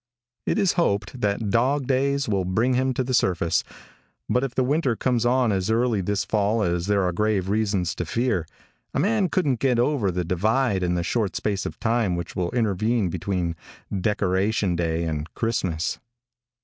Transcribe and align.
It 0.47 0.57
is 0.57 0.71
hoped 0.73 1.21
that 1.21 1.51
dog 1.51 1.85
days 1.85 2.27
will 2.27 2.43
bring 2.43 2.73
him 2.73 2.91
to 2.95 3.03
the 3.03 3.13
surface, 3.13 3.63
but 4.27 4.43
if 4.43 4.55
the 4.55 4.63
winter 4.63 4.95
comes 4.95 5.27
on 5.27 5.51
as 5.51 5.69
early 5.69 6.01
this 6.01 6.25
fall 6.25 6.63
as 6.63 6.87
there 6.87 7.03
are 7.03 7.11
grave 7.11 7.49
reasons 7.49 7.93
to 7.93 8.05
fear, 8.07 8.47
a 8.95 8.99
man 8.99 9.29
couldn't 9.29 9.59
get 9.59 9.77
over 9.77 10.09
the 10.09 10.25
divide 10.25 10.81
in 10.81 10.95
the 10.95 11.03
short 11.03 11.35
space 11.35 11.67
of 11.67 11.79
time 11.79 12.15
which 12.15 12.35
will 12.35 12.49
intervene 12.49 13.09
between 13.09 13.55
Decoration 13.95 14.75
day 14.75 15.03
and 15.03 15.31
Christmas. 15.35 15.99